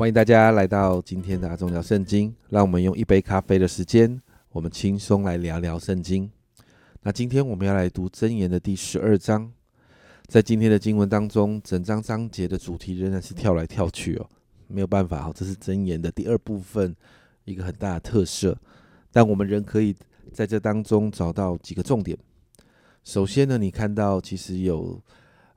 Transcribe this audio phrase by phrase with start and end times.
[0.00, 2.34] 欢迎大家来到今天的阿忠聊圣经。
[2.48, 4.18] 让我们用一杯咖啡的时间，
[4.48, 6.30] 我们轻松来聊聊圣经。
[7.02, 9.52] 那今天我们要来读箴言的第十二章。
[10.26, 14.26] 在今天的经文当中，整章章节的主题仍然是跳来跳去哦，
[14.68, 16.96] 没有办法哦，这是箴言的第二部分
[17.44, 18.56] 一个很大的特色。
[19.12, 19.94] 但我们仍可以
[20.32, 22.16] 在这当中找到几个重点。
[23.04, 24.98] 首先呢，你看到其实有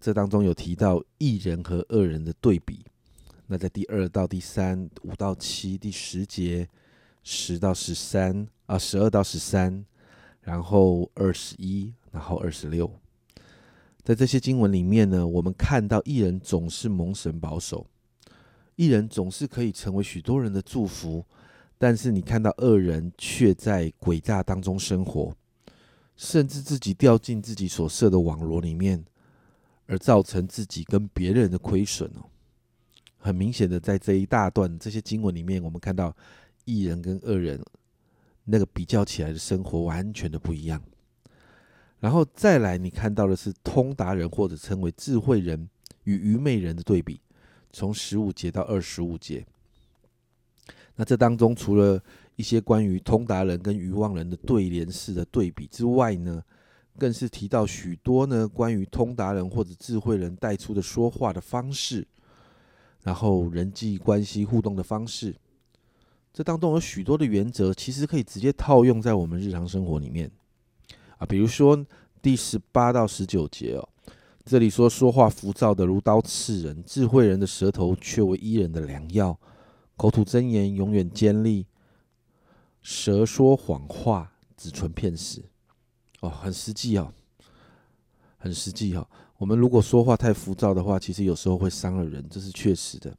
[0.00, 2.84] 这当中有提到一人和二人的对比。
[3.50, 6.68] 那在第二到第三、五到七、第十节、
[7.22, 9.86] 十到十三啊，十二到十三，
[10.42, 12.92] 然后二十一，然后二十六，
[14.02, 17.86] 在这些经文里面呢，我们看到一人总是蒙神保守，
[18.76, 21.24] 一人总是可以成为许多人的祝福，
[21.78, 25.34] 但是你看到恶人却在诡诈当中生活，
[26.16, 29.02] 甚至自己掉进自己所设的网罗里面，
[29.86, 32.28] 而造成自己跟别人的亏损哦。
[33.18, 36.16] 很明显的，在这一大段这些经文里面，我们看到
[36.64, 37.60] 异人跟恶人
[38.44, 40.82] 那个比较起来的生活完全的不一样。
[42.00, 45.68] 然后再来，你看到的是通达人或者称为智慧人
[46.04, 47.20] 与愚昧人的对比，
[47.72, 49.44] 从十五节到二十五节。
[50.94, 52.00] 那这当中除了
[52.36, 56.42] 一些关于通达人跟愚妄人的对联式的对比之外呢，
[56.96, 62.06] 更是提到许多呢关于通达人或者智慧人带出的说话的方式。
[63.02, 65.34] 然后人际关系互动的方式，
[66.32, 70.30] 这当中有许多的原则，其实可以直接套用在我们日常生活里面
[71.18, 71.26] 啊。
[71.26, 71.84] 比如说
[72.20, 73.88] 第十八到十九节哦，
[74.44, 79.38] 这里说说话浮躁的如刀刺人，智慧人的舌头却为伊人的良药，
[79.96, 81.66] 口吐真言永远尖利，
[82.82, 85.44] 舌说谎话只存骗食。
[86.20, 87.12] 哦，很实际哦，
[88.38, 89.06] 很实际哦。
[89.36, 93.14] 我们如果说话太浮躁的话，其实有时候会伤了人，这是确实的。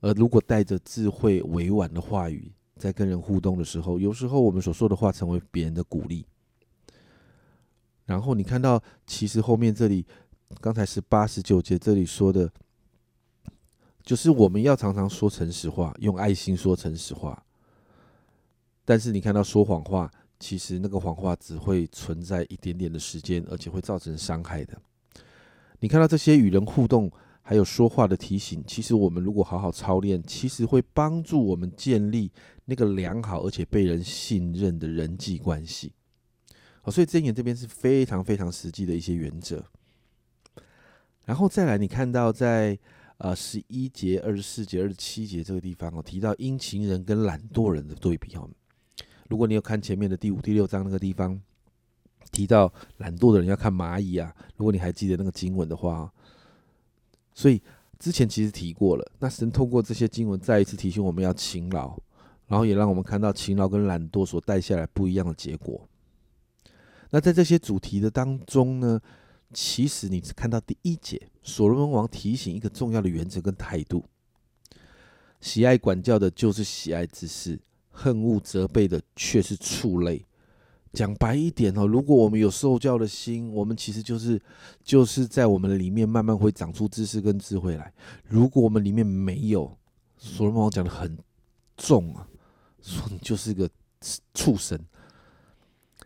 [0.00, 6.24] 而如果带着智慧、委婉的话语，在跟人互动的时候，有时候我们所说的话成为别人的鼓励。
[8.06, 10.06] 然后你看到，其实后面这里，
[10.60, 12.50] 刚才是八十九节这里说的，
[14.02, 17.44] 就是我们要常常说诚实话，用爱心说诚实话。
[18.86, 24.76] 但是你看到说谎话，其实那个谎话只会存在一点点的时间，而且会造成伤害的。
[25.78, 27.10] 你看到这些与人互动
[27.42, 32.32] 还有说话的提醒，其实我们如果好好操练，其实会帮助我们建立
[32.64, 35.92] 那个良好而且被人信任的人际关系。
[36.82, 39.64] 好，所以真言这边是非常非常实际的一些原则。
[41.26, 42.78] 然后再来，你看到在
[43.18, 48.48] 呃十一节、二十四节、二十七节这个地方哦，提到殷勤人跟懒惰人的对比哦。
[49.30, 51.40] 如果你有看前面的第五、第六章那个地方。
[52.32, 56.08] 提到懒惰的人要看蚂蚁啊，如果你还记得那个经文的话，
[57.34, 57.60] 所以
[57.98, 59.12] 之前其实提过了。
[59.18, 61.98] 那神通过这些经文再一次提醒我们要勤劳，
[62.46, 65.88] 然后也让我们看到勤劳跟懒惰所带下来不一样的结果。
[67.10, 69.00] 那在这些主题的当中呢，
[69.52, 74.04] 其实你只看到第一节，所罗门王提醒一个重要的原则跟态度：
[75.40, 77.58] 喜爱管教的，就是喜爱之事；
[78.00, 80.24] 恨恶责备的，却是畜类。
[80.92, 84.40] 讲白一点哦，如果我们有受教的心，我们其实就是
[84.82, 87.92] 就是在我们里面慢慢会长出知识跟智慧来。
[88.24, 89.76] 如果我们里面没有，
[90.16, 91.16] 所罗门王讲的很
[91.76, 92.26] 重啊，
[92.80, 93.68] 说你就是个
[94.34, 94.78] 畜生。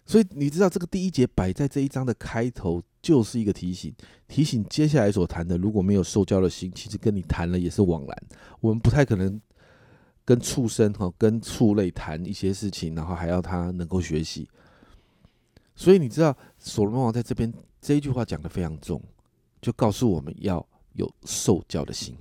[0.05, 3.95] 所以你知道这个第一节摆在这一章的开头，就是一个提醒，
[4.29, 8.23] 提醒接下来所谈的，如果没有受教的心，其实跟你谈了也是枉然。
[8.61, 9.41] 我们不太可能
[10.25, 14.49] 跟畜生哈，跟畜类谈一些事情，然后还要他能够学习。
[15.77, 19.03] 所以你知道，所罗门王在这边这一句话讲的非常重，
[19.61, 22.17] 就告诉我们要有受教的心。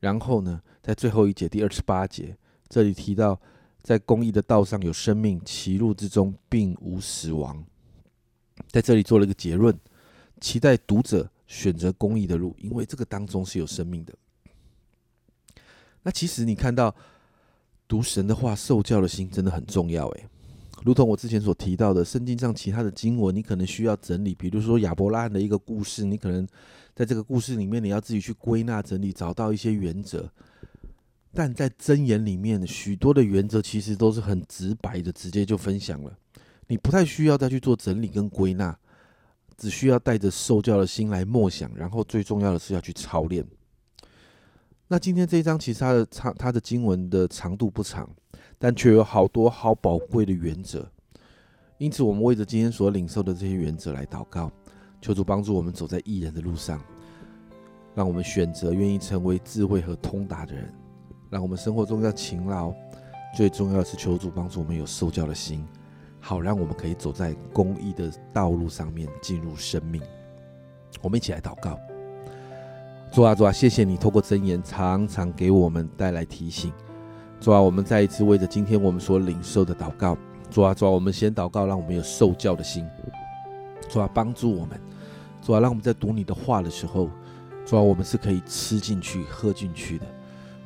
[0.00, 2.36] 然后呢，在最后一节第二十八节，
[2.68, 3.40] 这里提到，
[3.82, 7.64] 在公益的道上有生命，其路之中并无死亡。
[8.68, 9.76] 在这里做了一个结论，
[10.40, 14.12] 期待读者选择公益的路，因为这个当中是有生命的。
[16.08, 16.94] 那其实你看到
[17.86, 20.24] 读神的话，受教的心真的很重要，诶。
[20.82, 24.34] 如同我之前所提到的，圣经上其他的经文，你可能需要整理。
[24.34, 26.48] 比如说亚伯拉罕的一个故事，你可能
[26.94, 30.26] 在这个故事里面，你要自己去归纳整理，找到一些原则。
[31.34, 36.18] 但在箴言里面，许多的原则其实都是很直白的，直接就分享了。
[36.68, 38.74] 你不太需要再去做整理跟归纳，
[39.58, 43.44] 只需要带着受教的心来默想，然后最重要的是要去操练。
[44.88, 48.08] 那今天这一章其实它的长，它的经文的长度不长。
[48.60, 50.84] 但却有好多好宝贵的原则，
[51.76, 54.50] 因此我们为着今天所领受的这些原则来祷告，
[55.00, 56.82] 求主帮助我们走在艺人的路上，
[57.94, 60.74] 让我们选择愿意成为智慧和通达的人，
[61.30, 62.74] 让我们生活中要勤劳，
[63.36, 65.64] 最重要的是求主帮助我们有受教的心，
[66.18, 70.02] 好让我们可以走在公益的道路上面，进入生命。
[71.00, 71.78] 我们一起来祷告。
[73.10, 76.70] 主啊，主啊，谢谢你透过真言常常给我们带来提醒。
[77.40, 80.16] 主啊，我们再一次为着今天我们所领受的祷告。
[80.50, 82.86] 主啊，主啊，我们先祷告，让我们有受教的心。
[83.88, 84.78] 主啊，帮助我们。
[85.40, 87.08] 主啊，让我们在读你的话的时候，
[87.64, 90.06] 主啊，我们是可以吃进去、喝进去的。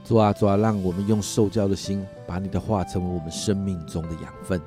[0.05, 4.61] 主啊，主啊，让我们用受教的心，把你的话成为我们生命中的养分。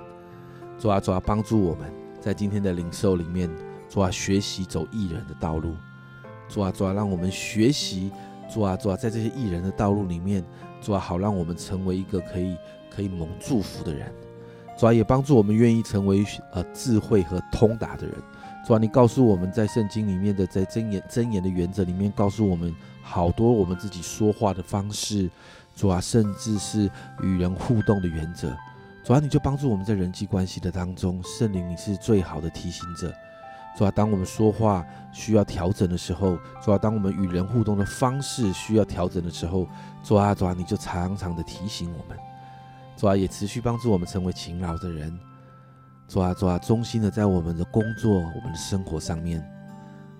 [0.79, 1.91] 主啊，主啊，帮助我们
[2.21, 3.49] 在今天的领受里面，
[3.89, 5.75] 主啊，学习走艺人的道路。
[6.47, 8.11] 主啊，主啊，让我们学习。
[8.47, 10.43] 主啊，主啊，在这些艺人的道路里面，
[10.79, 12.55] 主啊，好让我们成为一个可以
[12.89, 14.11] 可以蒙祝福的人。
[14.77, 18.15] 主啊，也帮助我们愿意成为呃智慧和通达的人。
[18.65, 25.29] 主啊，你告诉我们在圣经里面的，在真言真言的原则里面，告诉我们好多我们自己说话的方式。
[25.75, 26.89] 主啊，甚至是
[27.21, 28.55] 与人互动的原则。
[29.03, 33.13] 主啊，你就帮助我们在人际关系的当中，圣灵你是最好的提醒者。
[33.77, 39.67] 主啊，当我们说话需要调整的时候，主啊，当我们与人互动的方式需要调整的时候，
[40.01, 42.17] 主啊，主啊，你就常常的提醒我们。
[42.95, 45.19] 主啊，也持续帮助我们成为勤劳的人。
[46.07, 49.45] 主啊，主啊，忠心的在我们的工作、我们的生活上面，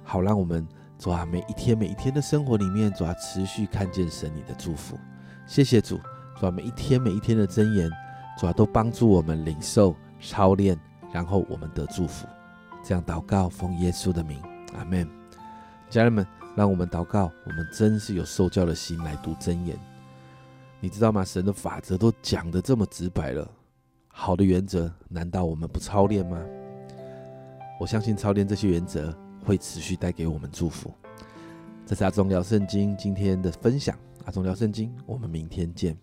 [0.04, 0.68] 好让我们
[1.00, 5.00] 主啊，每一天每一天的生活里面，主啊，持续看见神你的祝福。
[5.48, 5.98] 谢谢主，
[6.38, 7.90] 主啊，每一天每一天的箴言，
[8.38, 10.78] 主啊，都帮助我们领受、操练，
[11.14, 12.28] 然后我们得祝福。
[12.88, 14.40] 这样祷告，奉耶稣的名，
[14.78, 15.10] 阿门。
[15.90, 16.24] 家人们，
[16.56, 19.76] 让我们祷告，我们真是有受教的心来读真言。
[20.80, 21.26] 你知道吗？
[21.26, 23.50] 神的法则都讲得这么直白了，
[24.08, 26.40] 好的原则，难道我们不操练吗？
[27.80, 29.12] 我相信操练这些原则
[29.44, 30.94] 会持续带给我们祝福。
[31.88, 35.98] 这是阿忠聊圣经今天的分享，阿忠聊圣经，我们明天见。